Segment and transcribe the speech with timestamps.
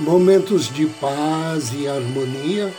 [0.00, 2.72] momentos de paz e harmonia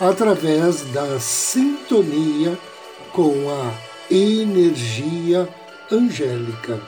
[0.00, 2.58] através da sintonia
[3.12, 3.72] com a
[4.10, 5.48] energia
[5.90, 6.80] angélica.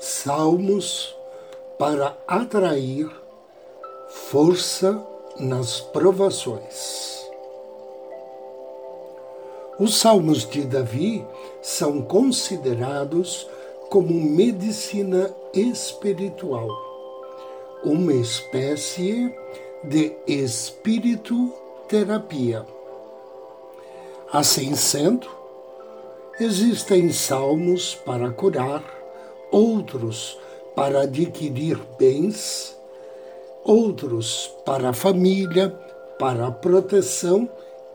[0.00, 1.16] Salmos
[1.78, 3.10] para atrair
[4.08, 7.30] força nas provações.
[9.78, 11.24] Os salmos de Davi
[11.60, 13.48] são considerados
[13.88, 16.68] como medicina espiritual,
[17.84, 19.34] uma espécie
[19.82, 21.52] de espírito
[21.88, 22.64] terapia.
[24.32, 25.28] Assim sendo,
[26.38, 28.82] existem salmos para curar,
[29.50, 30.38] outros
[30.74, 32.78] para adquirir bens
[33.64, 35.70] outros para a família,
[36.18, 37.48] para a proteção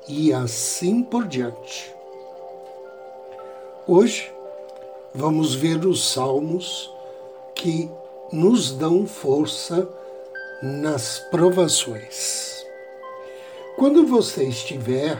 [0.07, 1.93] e assim por diante.
[3.85, 4.31] Hoje
[5.13, 6.91] vamos ver os salmos
[7.55, 7.89] que
[8.31, 9.87] nos dão força
[10.61, 12.65] nas provações.
[13.77, 15.17] Quando você estiver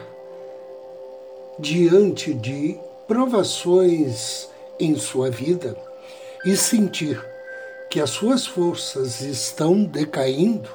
[1.59, 4.49] diante de provações
[4.79, 5.77] em sua vida
[6.45, 7.23] e sentir
[7.89, 10.69] que as suas forças estão decaindo,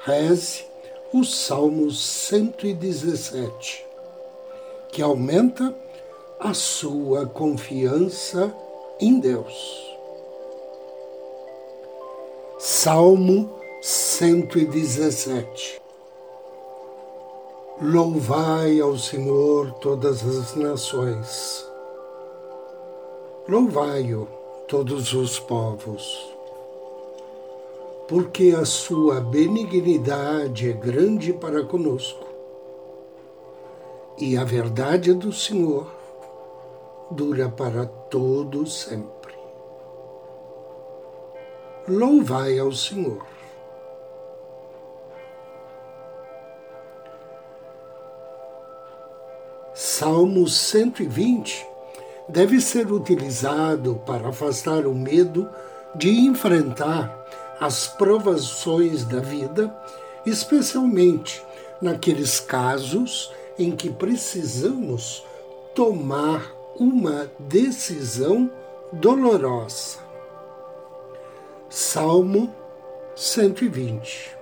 [0.00, 0.64] reze
[1.12, 3.86] o Salmo 117,
[4.92, 5.74] que aumenta
[6.38, 8.54] a sua confiança
[9.00, 9.88] em Deus.
[12.58, 15.80] Salmo 117
[17.82, 21.66] Louvai ao Senhor todas as nações.
[23.48, 24.28] Louvai-o
[24.70, 26.32] todos os povos.
[28.06, 32.24] Porque a sua benignidade é grande para conosco,
[34.16, 35.90] e a verdade do Senhor
[37.10, 39.34] dura para todo sempre.
[41.88, 43.26] Louvai ao Senhor.
[49.74, 51.69] Salmo 120
[52.30, 55.48] deve ser utilizado para afastar o medo
[55.94, 57.26] de enfrentar
[57.60, 59.74] as provações da vida,
[60.24, 61.42] especialmente
[61.82, 65.24] naqueles casos em que precisamos
[65.74, 68.50] tomar uma decisão
[68.92, 69.98] dolorosa.
[71.68, 72.54] Salmo
[73.16, 74.36] 120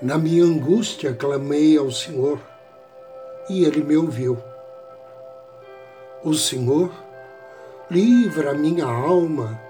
[0.00, 2.40] Na minha angústia clamei ao Senhor,
[3.50, 4.38] e Ele me ouviu
[6.24, 6.90] o Senhor
[7.90, 9.60] livra minha alma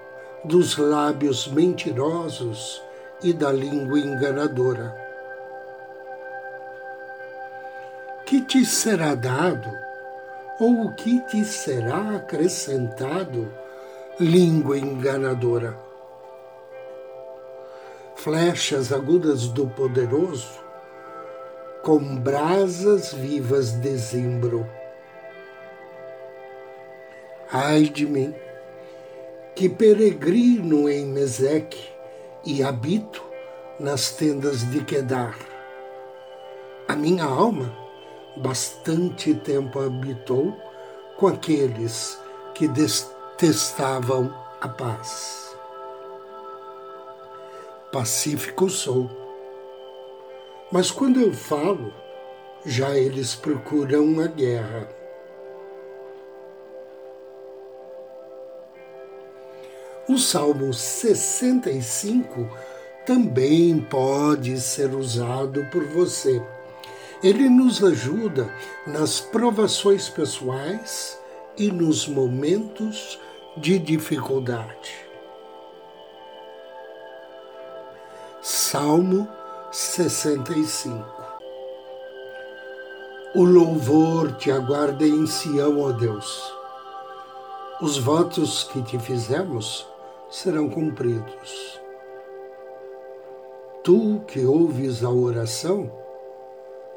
[0.41, 2.81] dos lábios mentirosos
[3.21, 4.95] e da língua enganadora.
[8.25, 9.69] Que te será dado,
[10.57, 13.51] ou o que te será acrescentado,
[14.17, 15.77] língua enganadora?
[18.15, 20.63] Flechas agudas do poderoso,
[21.83, 24.65] com brasas vivas de zimbro
[27.51, 28.33] Ai de mim,
[29.55, 31.89] que peregrino em Meseque
[32.43, 33.23] e habito
[33.79, 35.37] nas tendas de Quedar.
[36.87, 37.71] A minha alma
[38.37, 40.57] bastante tempo habitou
[41.17, 42.19] com aqueles
[42.53, 45.55] que detestavam a paz.
[47.91, 49.09] Pacífico sou,
[50.71, 51.93] mas quando eu falo,
[52.65, 54.94] já eles procuram a guerra.
[60.07, 62.47] O Salmo 65
[63.07, 66.39] também pode ser usado por você.
[67.23, 68.47] Ele nos ajuda
[68.85, 71.19] nas provações pessoais
[71.57, 73.19] e nos momentos
[73.57, 74.93] de dificuldade.
[78.43, 79.27] Salmo
[79.71, 81.03] 65
[83.33, 86.53] O louvor te aguarda em Sião, ó Deus.
[87.81, 89.94] Os votos que te fizemos
[90.29, 91.81] serão cumpridos.
[93.83, 95.91] Tu que ouves a oração,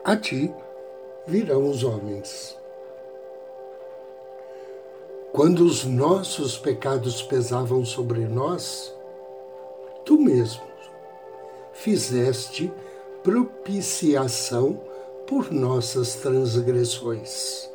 [0.04, 0.52] a ti
[1.26, 2.56] virão os homens.
[5.32, 8.94] Quando os nossos pecados pesavam sobre nós,
[10.04, 10.68] tu mesmo
[11.72, 12.72] fizeste
[13.22, 14.80] propiciação
[15.26, 17.68] por nossas transgressões.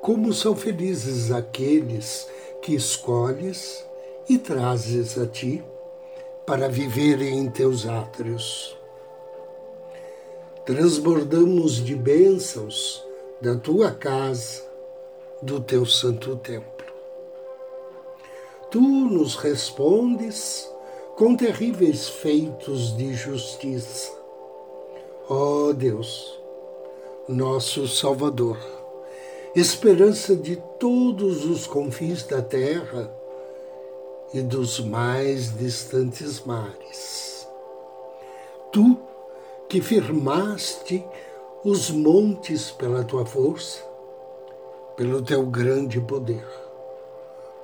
[0.00, 2.28] Como são felizes aqueles
[2.62, 3.84] que escolhes
[4.28, 5.64] e trazes a ti
[6.46, 8.76] para viverem em teus átrios.
[10.64, 13.04] Transbordamos de bênçãos
[13.40, 14.62] da tua casa,
[15.42, 16.86] do teu santo templo.
[18.70, 20.70] Tu nos respondes
[21.16, 24.12] com terríveis feitos de justiça.
[25.28, 26.40] Ó oh Deus,
[27.28, 28.58] nosso Salvador,
[29.54, 33.10] esperança de todos os confins da terra,
[34.32, 37.48] e dos mais distantes mares.
[38.72, 38.96] Tu
[39.68, 41.04] que firmaste
[41.64, 43.82] os montes pela tua força,
[44.96, 46.46] pelo teu grande poder.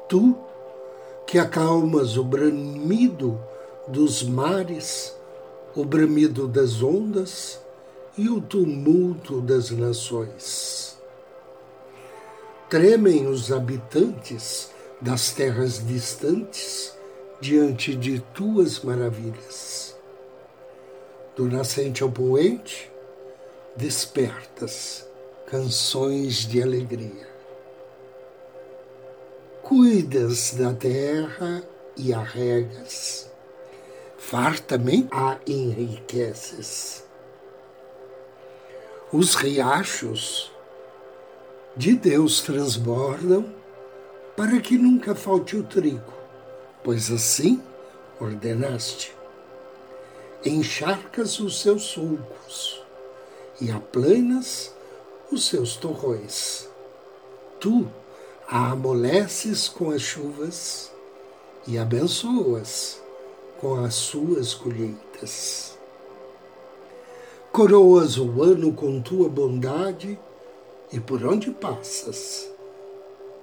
[0.09, 0.37] Tu
[1.27, 3.41] que acalmas o bramido
[3.89, 5.17] dos mares,
[5.75, 7.61] o bramido das ondas
[8.17, 10.96] e o tumulto das nações.
[12.69, 14.71] Tremem os habitantes
[15.01, 16.93] das terras distantes
[17.41, 19.97] diante de tuas maravilhas.
[21.37, 22.91] Do nascente ao poente,
[23.77, 25.07] despertas
[25.47, 27.29] canções de alegria.
[29.63, 31.63] Cuidas da terra
[31.97, 33.31] e a regas,
[34.19, 37.05] fartamente a enriqueces.
[39.13, 40.56] Os riachos
[41.77, 43.45] de Deus transbordam
[44.35, 46.13] para que nunca falte o trigo,
[46.83, 47.63] pois assim
[48.19, 49.15] ordenaste.
[50.45, 52.83] Encharcas os seus sulcos
[53.61, 54.75] e aplanas
[55.31, 56.69] os seus torrões.
[57.61, 57.87] Tu
[58.49, 60.91] a amoleces com as chuvas
[61.67, 63.03] e abençoas
[63.61, 65.77] com as suas colheitas.
[67.53, 70.19] Coroas o ano com tua bondade
[70.93, 72.49] e por onde passas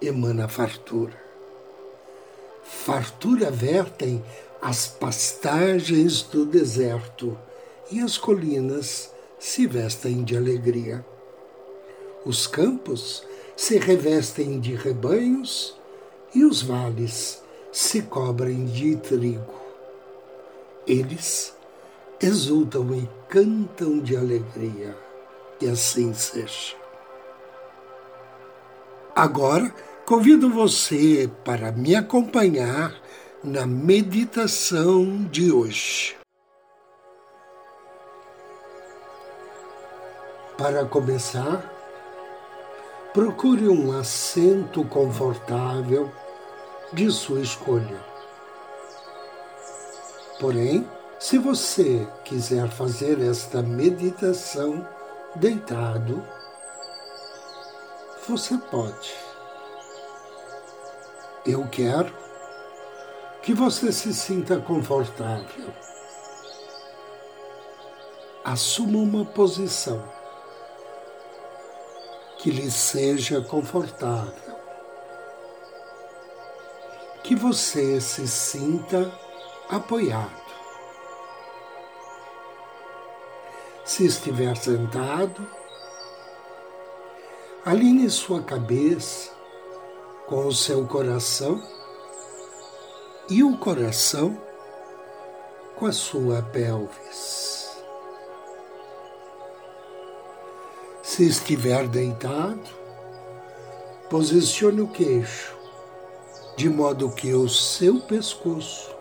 [0.02, 1.22] emana fartura.
[2.64, 4.24] Fartura vertem
[4.62, 7.38] as pastagens do deserto
[7.92, 11.06] e as colinas se vestem de alegria.
[12.26, 13.24] Os campos
[13.56, 15.76] se revestem de rebanhos
[16.34, 17.42] e os vales
[17.72, 19.54] se cobrem de trigo.
[20.88, 21.54] Eles
[22.22, 24.96] exultam e cantam de alegria,
[25.60, 26.83] e assim seja.
[29.16, 29.74] Agora,
[30.06, 32.94] Convido você para me acompanhar
[33.42, 36.18] na meditação de hoje.
[40.58, 41.64] Para começar,
[43.14, 46.12] procure um assento confortável
[46.92, 48.04] de sua escolha.
[50.38, 50.86] Porém,
[51.18, 54.86] se você quiser fazer esta meditação
[55.38, 56.22] deitado,
[58.28, 59.14] você pode.
[61.46, 62.14] Eu quero
[63.42, 65.74] que você se sinta confortável.
[68.44, 70.04] Assuma uma posição
[72.38, 74.58] que lhe seja confortável.
[77.24, 79.12] Que você se sinta
[79.70, 80.44] apoiado.
[83.86, 85.46] Se estiver sentado,
[87.66, 89.32] alinhe sua cabeça
[90.28, 91.64] com o seu coração
[93.30, 94.38] e o coração
[95.78, 97.82] com a sua pelvis.
[101.02, 102.70] Se estiver deitado,
[104.10, 105.56] posicione o queixo
[106.58, 108.94] de modo que o seu pescoço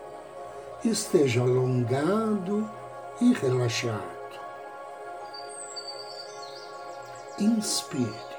[0.85, 2.69] esteja alongado
[3.19, 4.01] e relaxado.
[7.39, 8.32] Inspire.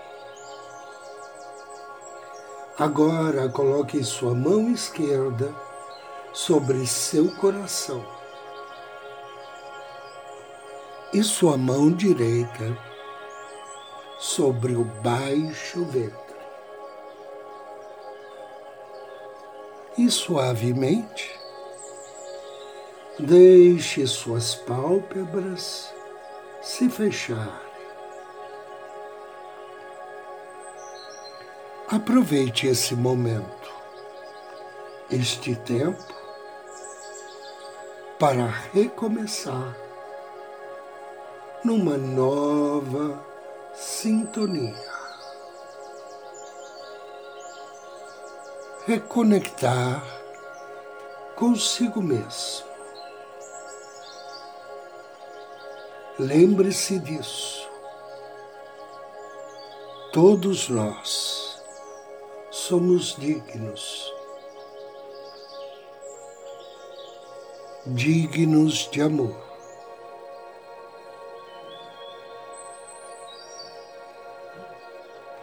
[2.77, 5.55] Agora coloque sua mão esquerda
[6.33, 8.05] sobre seu coração
[11.13, 12.77] e sua mão direita
[14.19, 16.15] sobre o baixo ventre.
[19.97, 21.31] E suavemente
[23.21, 25.95] deixe suas pálpebras
[26.61, 27.64] se fechar.
[31.95, 33.73] Aproveite esse momento,
[35.09, 36.03] este tempo,
[38.19, 39.77] para recomeçar
[41.65, 43.25] numa nova
[43.73, 44.75] sintonia.
[48.87, 50.05] Reconectar
[51.37, 52.67] consigo mesmo.
[56.19, 57.69] Lembre-se disso.
[60.13, 61.54] Todos nós
[62.55, 64.15] somos dignos.
[67.85, 69.37] Dignos de amor.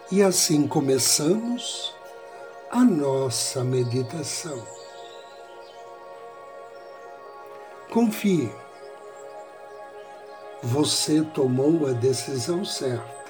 [0.10, 1.94] E assim começamos
[2.70, 4.66] a nossa meditação.
[7.92, 8.50] Confie.
[10.64, 13.21] Você tomou a decisão certa.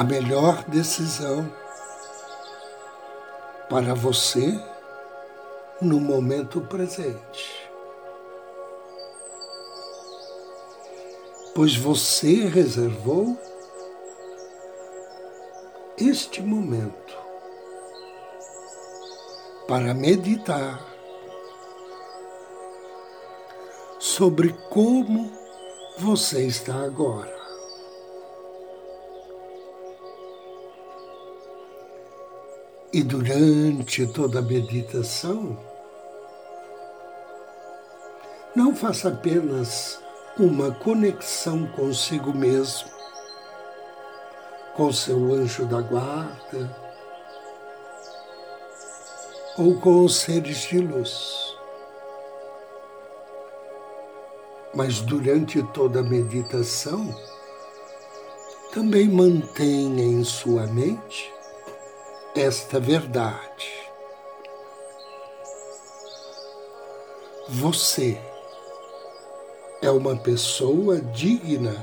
[0.00, 1.46] A melhor decisão
[3.68, 4.58] para você
[5.78, 7.70] no momento presente.
[11.54, 13.38] Pois você reservou
[15.98, 17.14] este momento
[19.68, 20.82] para meditar
[23.98, 25.30] sobre como
[25.98, 27.39] você está agora.
[32.92, 35.56] E durante toda a meditação,
[38.52, 40.02] não faça apenas
[40.36, 42.88] uma conexão consigo mesmo,
[44.74, 46.76] com seu anjo da guarda,
[49.56, 51.56] ou com os seres de luz.
[54.74, 57.14] Mas durante toda a meditação,
[58.74, 61.32] também mantenha em sua mente
[62.34, 63.90] esta verdade.
[67.48, 68.20] Você
[69.82, 71.74] é uma pessoa digna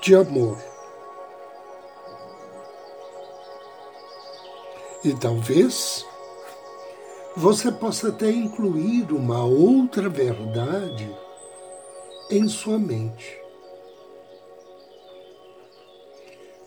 [0.00, 0.58] de amor.
[5.02, 6.06] E talvez
[7.36, 11.10] você possa até incluir uma outra verdade
[12.30, 13.40] em sua mente.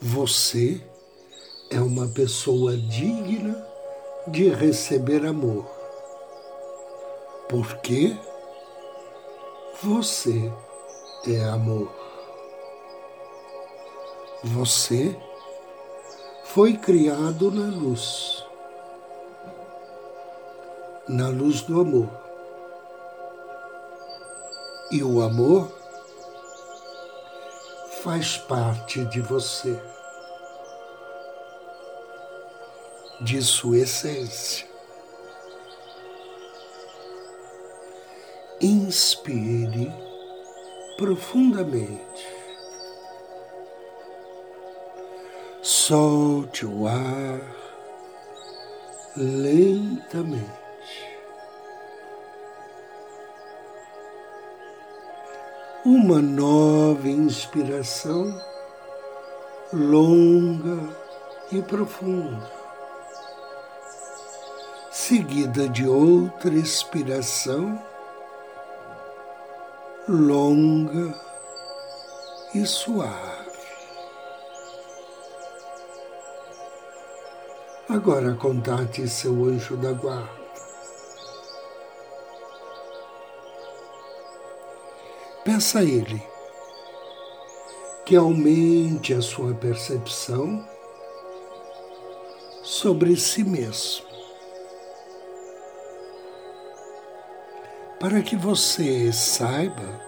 [0.02, 0.82] Você
[1.74, 3.66] é uma pessoa digna
[4.28, 5.66] de receber amor,
[7.50, 8.16] porque
[9.82, 10.52] você
[11.28, 11.92] é amor.
[14.44, 15.18] Você
[16.44, 18.44] foi criado na luz
[21.08, 22.10] na luz do amor.
[24.92, 25.72] E o amor
[28.04, 29.82] faz parte de você,
[33.24, 34.68] de sua essência.
[38.62, 39.92] Inspire
[40.98, 42.28] profundamente.
[45.62, 47.42] Solte o ar
[49.16, 50.64] lentamente.
[55.86, 58.34] uma nova inspiração
[59.74, 60.96] longa
[61.52, 62.50] e profunda,
[64.94, 67.84] seguida de outra expiração
[70.08, 71.20] longa
[72.54, 73.58] e suave.
[77.90, 80.44] Agora contate seu anjo da guarda.
[85.44, 86.22] Peça a Ele
[88.06, 90.64] que aumente a sua percepção
[92.62, 94.13] sobre si mesmo,
[98.04, 100.02] para que você saiba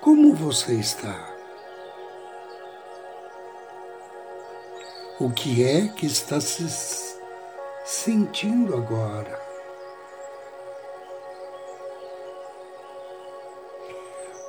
[0.00, 1.32] como você está.
[5.20, 6.66] O que é que está se
[7.84, 9.38] sentindo agora?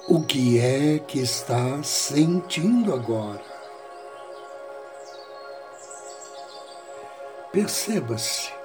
[0.07, 3.45] o que é que está sentindo agora.
[7.51, 8.60] Perceba-se.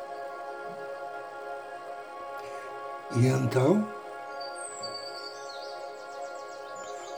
[3.15, 3.87] E então,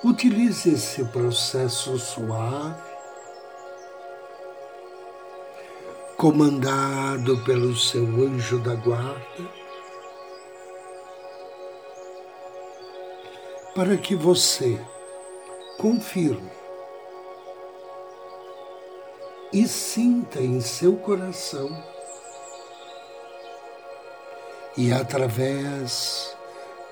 [0.05, 2.83] utilize esse processo suave,
[6.17, 9.59] comandado pelo seu anjo da guarda,
[13.75, 14.79] para que você
[15.79, 16.51] confirme
[19.53, 21.71] e sinta em seu coração
[24.77, 26.37] e através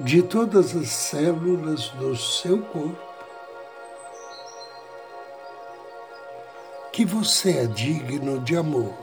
[0.00, 3.06] de todas as células do seu corpo
[6.96, 8.94] que você é digno de amor.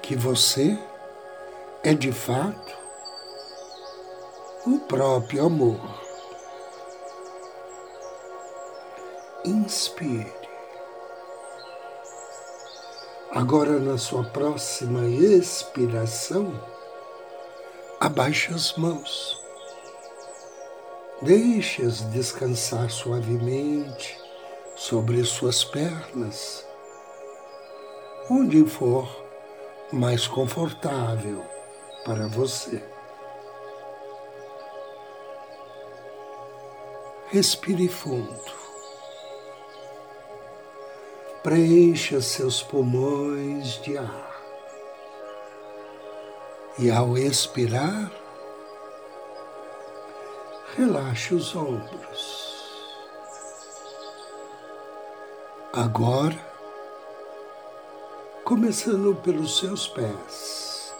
[0.00, 0.78] Que você
[1.82, 2.74] é de fato
[4.66, 5.78] o próprio amor.
[9.44, 10.43] Inspire.
[13.34, 16.54] Agora, na sua próxima expiração,
[17.98, 19.42] abaixe as mãos.
[21.20, 24.16] Deixe-as descansar suavemente
[24.76, 26.64] sobre suas pernas,
[28.30, 29.08] onde for
[29.92, 31.44] mais confortável
[32.04, 32.80] para você.
[37.32, 38.63] Respire fundo.
[41.44, 44.42] Preencha seus pulmões de ar.
[46.78, 48.10] E ao expirar,
[50.74, 52.64] relaxe os ombros.
[55.70, 56.40] Agora,
[58.42, 60.94] começando pelos seus pés,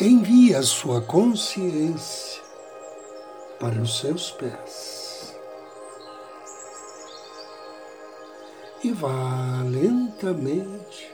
[0.00, 2.42] envie a sua consciência
[3.60, 5.01] para os seus pés.
[8.84, 11.12] E vá lentamente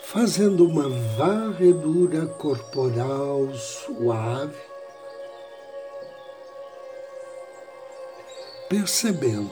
[0.00, 4.58] fazendo uma varredura corporal suave,
[8.68, 9.50] percebendo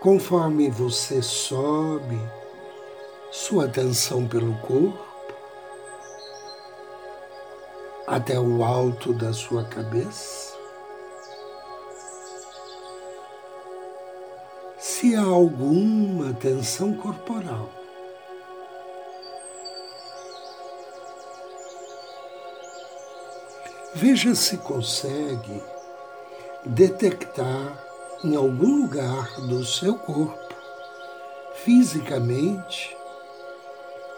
[0.00, 2.20] conforme você sobe
[3.30, 5.06] sua atenção pelo corpo
[8.06, 10.55] até o alto da sua cabeça
[15.06, 17.70] se há alguma tensão corporal.
[23.94, 25.62] Veja se consegue
[26.64, 27.80] detectar
[28.24, 30.54] em algum lugar do seu corpo,
[31.54, 32.96] fisicamente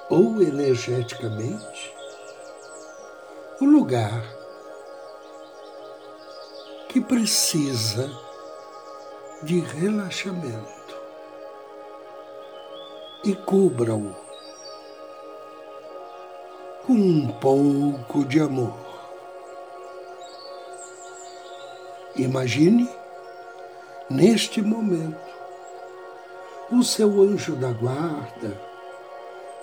[0.09, 1.95] ou energeticamente,
[3.61, 4.25] o lugar
[6.89, 8.11] que precisa
[9.43, 10.78] de relaxamento
[13.29, 14.17] e cubra-o
[16.87, 18.73] com um pouco de amor.
[22.17, 22.89] Imagine,
[24.09, 25.21] neste momento,
[26.73, 28.59] o seu anjo da guarda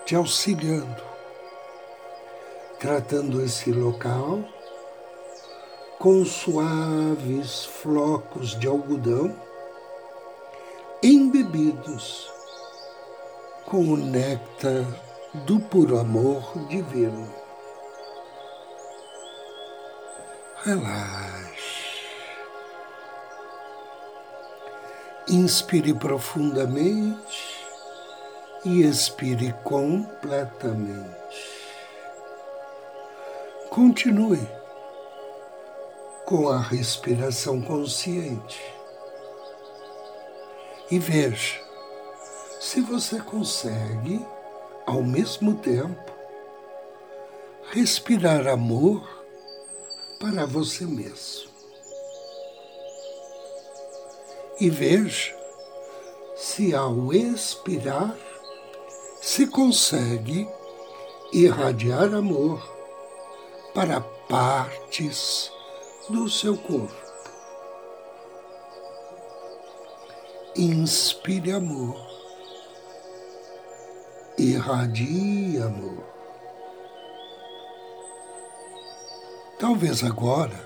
[0.06, 1.04] te auxiliando,
[2.80, 4.44] tratando esse local
[5.98, 9.36] com suaves flocos de algodão
[11.02, 12.35] embebidos
[13.66, 14.86] com o néctar
[15.46, 17.28] do puro amor divino.
[20.64, 21.46] Relaxe.
[25.28, 27.66] Inspire profundamente
[28.64, 31.16] e expire completamente.
[33.70, 34.48] Continue
[36.26, 38.62] com a respiração consciente
[40.90, 41.65] e veja
[42.66, 44.26] se você consegue,
[44.88, 46.12] ao mesmo tempo,
[47.72, 49.08] respirar amor
[50.20, 51.48] para você mesmo.
[54.60, 55.38] E veja
[56.36, 58.18] se ao expirar
[59.22, 60.50] se consegue
[61.32, 62.68] irradiar amor
[63.76, 65.52] para partes
[66.10, 67.06] do seu corpo.
[70.56, 72.15] Inspire amor
[74.38, 76.04] irradie amor.
[79.60, 80.60] Talvez agora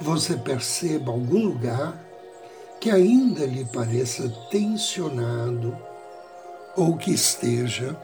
[0.00, 1.98] você perceba algum lugar
[2.80, 5.76] que ainda lhe pareça tensionado
[6.76, 7.96] ou que esteja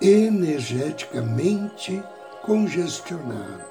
[0.00, 2.02] energeticamente
[2.42, 3.68] congestionado.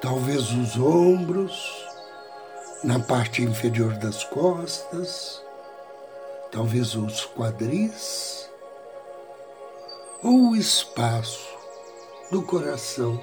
[0.00, 1.86] Talvez os ombros,
[2.82, 5.41] na parte inferior das costas,
[6.52, 8.48] talvez os quadris
[10.22, 11.48] ou o espaço
[12.30, 13.20] do coração,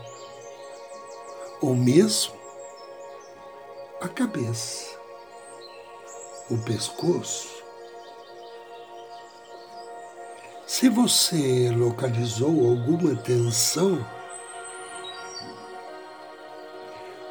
[1.62, 2.34] ou mesmo
[4.02, 5.00] a cabeça,
[6.50, 7.64] o pescoço.
[10.68, 14.06] Se você localizou alguma tensão,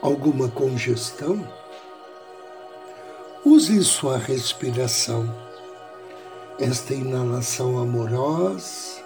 [0.00, 1.46] alguma congestão,
[3.44, 5.32] Use sua respiração,
[6.60, 9.00] esta inalação amorosa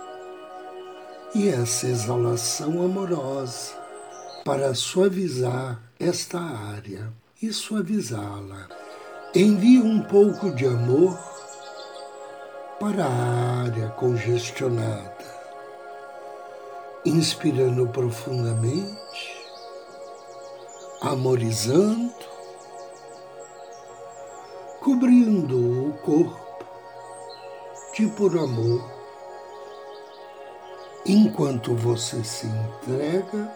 [1.34, 3.72] e essa exalação amorosa
[4.42, 7.12] para suavizar esta área
[7.42, 8.68] e suavizá-la.
[9.34, 11.18] Envie um pouco de amor
[12.80, 15.24] para a área congestionada,
[17.04, 19.42] inspirando profundamente,
[21.02, 22.14] amorizando,
[24.80, 26.51] cobrindo o corpo
[27.92, 28.82] de por amor,
[31.04, 33.54] enquanto você se entrega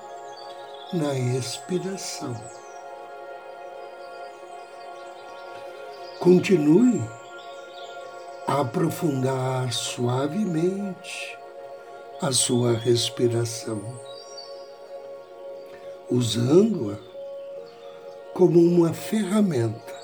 [0.93, 2.37] na expiração.
[6.21, 7.03] Continue
[8.47, 11.39] a aprofundar suavemente
[12.21, 13.83] a sua respiração,
[16.11, 16.97] usando-a
[18.35, 19.95] como uma ferramenta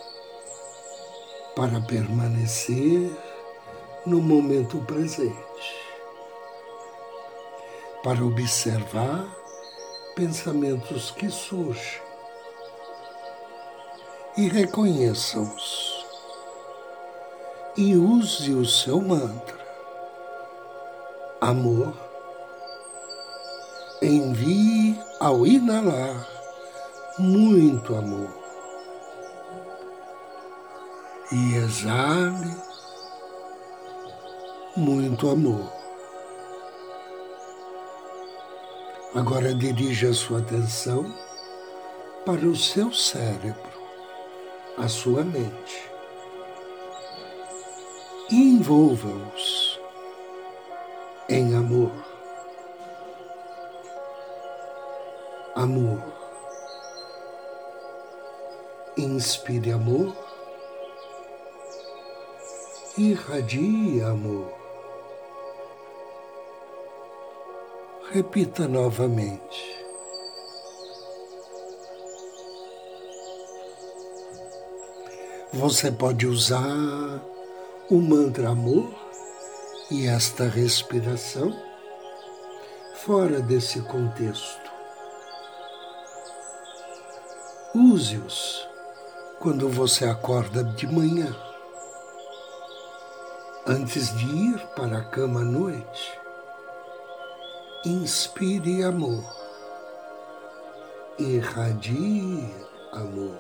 [1.55, 3.11] para permanecer
[4.05, 5.37] no momento presente,
[8.03, 9.27] para observar
[10.15, 12.03] pensamentos que surgem
[14.37, 15.93] e reconheça-os
[17.77, 19.61] e use o seu mantra.
[21.41, 21.95] Amor,
[24.01, 26.29] envie ao inalar
[27.19, 28.31] muito amor.
[31.31, 32.71] E exale
[34.76, 35.72] muito amor.
[39.14, 41.14] Agora dirija a sua atenção
[42.24, 43.72] para o seu cérebro,
[44.78, 45.92] a sua mente
[48.32, 49.78] envolva-os
[51.28, 51.92] em amor.
[55.54, 56.02] Amor.
[58.96, 60.16] Inspire amor.
[62.96, 64.62] Irradie amor.
[68.12, 69.83] Repita novamente.
[75.51, 77.22] Você pode usar
[77.88, 78.92] o mantra amor
[79.90, 81.59] e esta respiração
[82.96, 84.70] fora desse contexto.
[87.75, 88.68] Use-os
[89.40, 91.35] quando você acorda de manhã,
[93.66, 96.21] antes de ir para a cama à noite.
[97.85, 99.25] Inspire amor,
[101.18, 102.49] irradie
[102.92, 103.37] amor.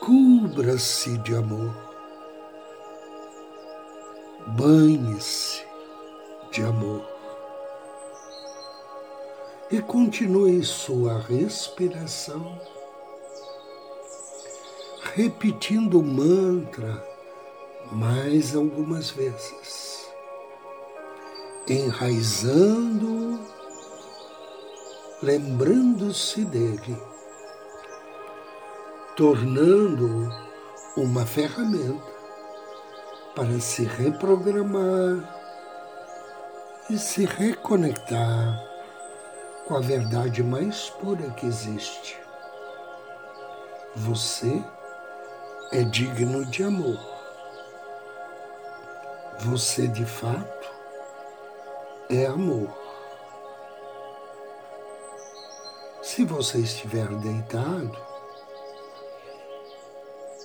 [0.00, 1.74] Cubra-se de amor,
[4.46, 5.62] banhe-se
[6.50, 7.06] de amor.
[9.70, 12.58] E continue sua respiração,
[15.14, 17.06] repetindo o mantra
[17.92, 19.91] mais algumas vezes,
[21.68, 23.40] enraizando,
[25.22, 27.12] lembrando-se dele
[29.16, 30.30] tornando-o
[30.96, 32.12] uma ferramenta
[33.34, 35.40] para se reprogramar
[36.88, 38.58] e se reconectar
[39.66, 42.18] com a verdade mais pura que existe.
[43.94, 44.62] Você
[45.72, 46.98] é digno de amor.
[49.40, 50.61] Você de fato
[52.12, 52.68] é amor.
[56.02, 58.12] Se você estiver deitado,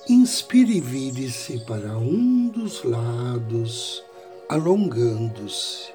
[0.10, 4.02] Inspire e vire-se para um dos lados,
[4.48, 5.92] alongando-se.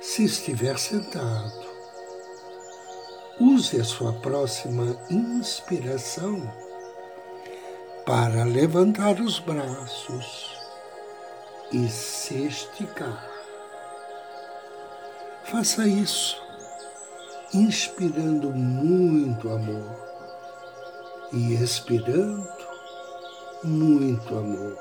[0.00, 1.66] Se estiver sentado,
[3.40, 6.40] use a sua próxima inspiração
[8.06, 10.56] para levantar os braços
[11.72, 13.37] e se esticar.
[15.50, 16.36] Faça isso,
[17.54, 19.96] inspirando muito amor
[21.32, 22.46] e expirando
[23.64, 24.76] muito amor.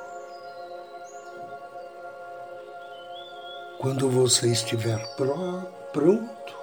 [3.79, 4.99] Quando você estiver
[5.93, 6.57] pronto,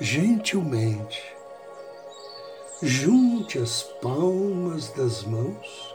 [0.00, 1.22] gentilmente,
[2.82, 5.94] junte as palmas das mãos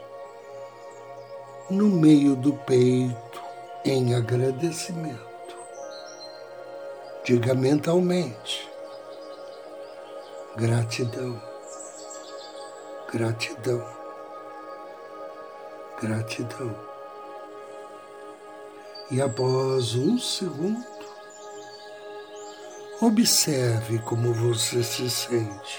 [1.68, 3.42] no meio do peito
[3.84, 5.33] em agradecimento.
[7.24, 8.68] Diga mentalmente:
[10.56, 11.54] gratidão
[13.14, 13.86] Gratidão.
[16.02, 16.74] Gratidão.
[19.08, 20.84] E após um segundo,
[23.00, 25.78] observe como você se sente.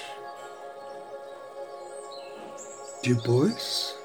[3.03, 3.97] Depois,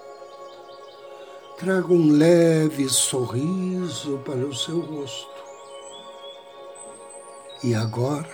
[1.56, 5.39] traga um leve sorriso para o seu rosto.
[7.62, 8.26] E agora,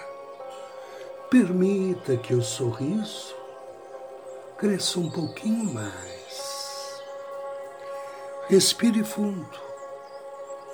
[1.28, 3.34] permita que o sorriso
[4.56, 7.02] cresça um pouquinho mais.
[8.48, 9.58] Respire fundo,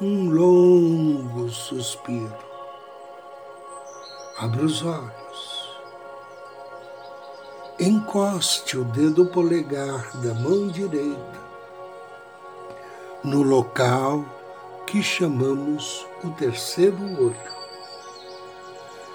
[0.03, 2.37] um longo suspiro.
[4.37, 5.73] Abra os olhos.
[7.81, 11.41] Encoste o dedo polegar da mão direita
[13.25, 14.27] no local
[14.87, 17.62] que chamamos o terceiro olho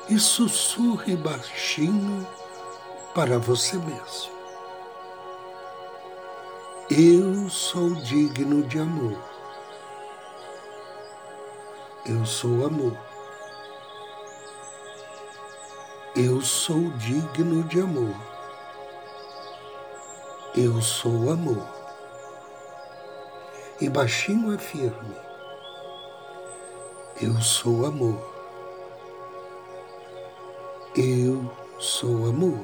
[0.10, 2.26] e sussurre baixinho
[3.14, 4.38] para você mesmo.
[6.90, 9.22] Eu sou digno de amor.
[12.06, 12.98] Eu sou amor.
[16.16, 18.16] Eu sou digno de amor.
[20.56, 21.68] Eu sou amor.
[23.82, 25.16] E baixinho afirme:
[27.22, 28.37] Eu sou amor.
[30.98, 32.60] Eu sou amor.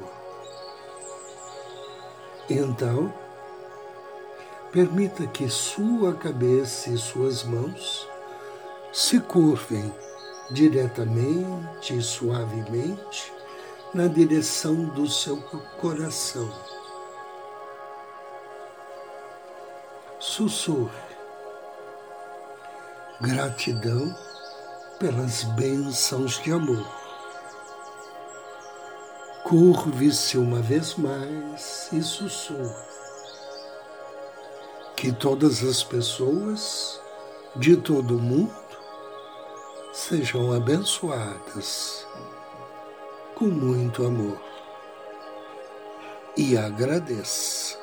[2.50, 3.14] Então,
[4.72, 8.10] permita que sua cabeça e suas mãos
[8.92, 9.94] se curvem
[10.50, 13.32] diretamente e suavemente
[13.94, 15.40] na direção do seu
[15.80, 16.52] coração.
[20.20, 20.90] Sussurre.
[23.22, 24.18] Gratidão
[24.98, 27.03] pelas bênçãos de amor.
[29.54, 32.74] Curve-se uma vez mais e sussurre
[34.96, 37.00] que todas as pessoas
[37.56, 38.52] de todo o mundo
[39.94, 42.08] sejam abençoadas
[43.36, 44.42] com muito amor.
[46.36, 47.83] E agradeça.